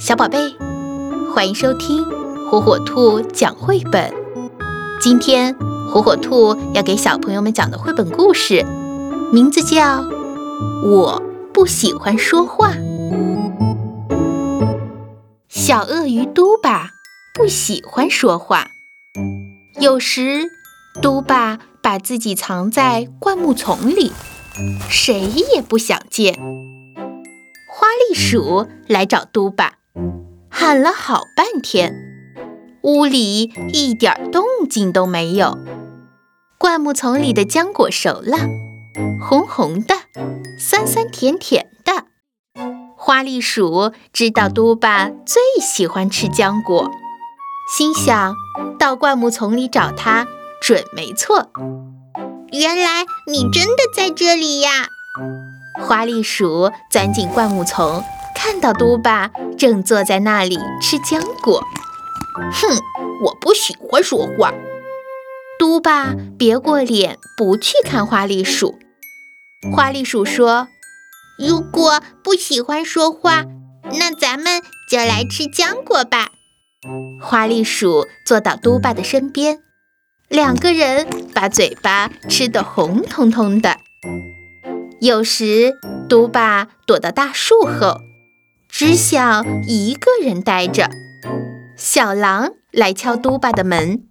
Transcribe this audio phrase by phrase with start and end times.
[0.00, 0.56] 小宝贝，
[1.32, 2.04] 欢迎收听
[2.50, 4.12] 火火兔讲绘本。
[5.00, 5.54] 今天
[5.88, 8.64] 火火兔要给小朋友们讲的绘本故事，
[9.32, 10.02] 名字叫
[10.88, 11.22] 《我
[11.52, 12.72] 不喜欢说话》。
[15.48, 16.90] 小鳄鱼嘟巴
[17.34, 18.66] 不喜欢说话，
[19.80, 20.50] 有时
[21.00, 24.12] 嘟巴把自己藏在灌木丛里，
[24.88, 25.20] 谁
[25.54, 26.34] 也不想见。
[26.34, 29.74] 花栗鼠来找嘟巴。
[30.50, 31.94] 喊了好半天，
[32.82, 35.58] 屋里一点动静都没有。
[36.58, 38.38] 灌木丛里的浆果熟了，
[39.20, 39.94] 红红的，
[40.58, 42.06] 酸酸甜甜的。
[42.96, 46.90] 花栗鼠知道嘟巴最喜欢吃浆果，
[47.76, 48.34] 心想
[48.78, 50.26] 到灌木丛里找它
[50.62, 51.50] 准没错。
[52.50, 54.70] 原来你真的在这里呀！
[55.82, 58.02] 花栗鼠钻进灌木丛。
[58.46, 61.62] 看到嘟巴正坐在那里吃浆果，
[62.52, 62.78] 哼，
[63.22, 64.52] 我不喜欢说话。
[65.58, 68.74] 嘟巴别过脸，不去看花栗鼠。
[69.74, 70.68] 花栗鼠说
[71.40, 73.46] ：“如果不喜欢说话，
[73.98, 76.28] 那咱们就来吃浆果吧。”
[77.22, 79.60] 花栗鼠坐到嘟巴的身边，
[80.28, 83.78] 两个人把嘴巴吃得红彤彤的。
[85.00, 85.72] 有时
[86.10, 88.02] 嘟巴躲到大树后。
[88.76, 90.90] 只想一个人待着。
[91.76, 94.08] 小狼来敲嘟巴的门，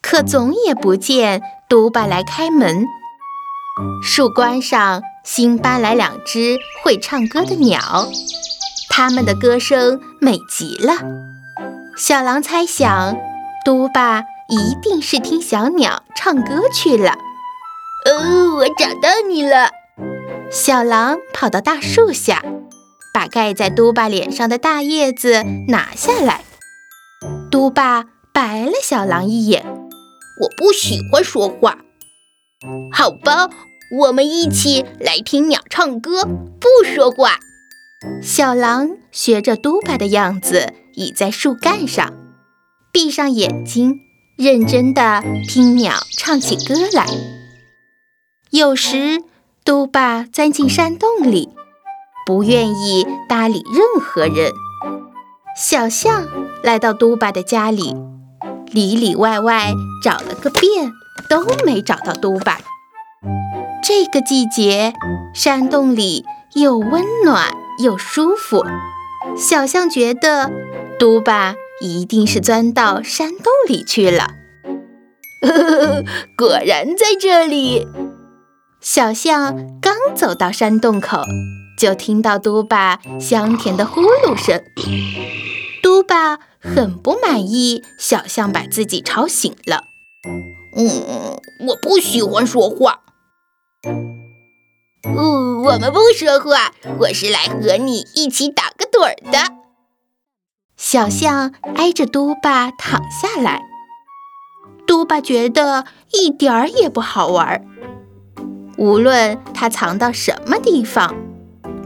[0.00, 2.86] 可总也不见嘟巴来开门。
[4.02, 8.08] 树冠上新搬来两只会唱歌的鸟，
[8.88, 10.94] 它们的歌声美极了。
[11.94, 13.14] 小狼猜想，
[13.62, 17.12] 嘟巴一定是听小鸟唱歌去了。
[18.06, 19.68] 哦，我找到你了！
[20.50, 22.42] 小狼跑到大树下。
[23.18, 26.44] 把盖在嘟巴脸上的大叶子拿下来。
[27.50, 29.66] 嘟巴白了小狼一眼
[30.42, 31.78] ：“我不喜欢说话。”
[32.94, 33.50] 好吧，
[33.98, 37.40] 我们一起来听鸟唱歌，不说话。
[38.22, 42.14] 小狼学着嘟巴的样子，倚在树干上，
[42.92, 43.98] 闭上眼睛，
[44.36, 47.04] 认真地听鸟唱起歌来。
[48.50, 49.24] 有时，
[49.64, 51.48] 嘟巴钻进山洞里。
[52.28, 54.52] 不愿意搭理任何人。
[55.56, 56.28] 小象
[56.62, 57.96] 来到嘟巴的家里，
[58.70, 59.72] 里里外外
[60.04, 60.92] 找了个遍，
[61.30, 62.58] 都没找到嘟巴。
[63.82, 64.92] 这个季节，
[65.34, 67.50] 山洞里又温暖
[67.82, 68.62] 又舒服。
[69.34, 70.50] 小象觉得
[70.98, 74.32] 嘟巴一定是钻到山洞里去了。
[75.40, 76.04] 呵 呵
[76.36, 77.88] 果然在这里。
[78.82, 81.22] 小象刚走到山洞口。
[81.78, 84.64] 就听到嘟巴香甜的呼噜声，
[85.80, 89.84] 嘟巴很不满意，小象把自己吵醒了。
[90.76, 93.02] 嗯，我不喜欢说话。
[95.04, 99.54] 哦，我们不说话，我是来和你一起打个盹儿的。
[100.76, 103.62] 小象挨着嘟巴躺下来，
[104.84, 107.64] 嘟巴觉得一点儿也不好玩儿，
[108.76, 111.14] 无论它藏到什么地方。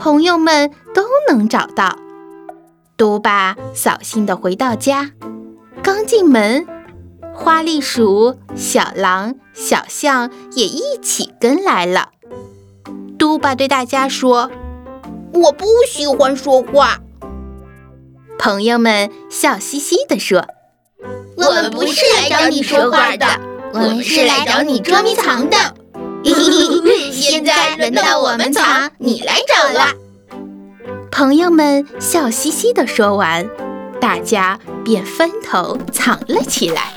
[0.00, 1.98] 朋友们都能找到。
[2.96, 5.10] 嘟巴扫兴地回到家，
[5.82, 6.66] 刚进门，
[7.34, 12.12] 花栗鼠、小狼、小象也一起跟来了。
[13.18, 14.50] 嘟巴对大家说
[15.34, 17.00] ：“我不喜欢说话。”
[18.40, 20.46] 朋友们笑嘻嘻地说
[21.36, 23.26] ：“我们不是来找你说话的，
[23.74, 25.58] 我们是来找你捉迷藏的。”
[27.12, 29.19] 现在轮到我们藏，你
[29.60, 29.94] 好了。
[31.10, 33.46] 朋友们笑嘻嘻地说完，
[34.00, 36.94] 大家便分头藏了起来。